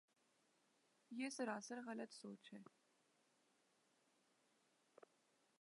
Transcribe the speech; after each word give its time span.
یہ 1.11 1.29
سراسر 1.29 1.79
غلط 1.87 2.13
سوچ 2.13 2.53
ہے۔ 2.53 2.59